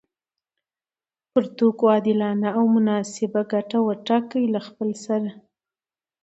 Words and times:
پر 1.31 1.43
توکو 1.57 1.85
عادلانه 1.93 2.49
او 2.57 2.63
مناسب 2.75 3.33
ګټه 3.51 3.77
وټاکي 3.87 4.43
له 4.53 4.59
خپلسري 4.67 5.31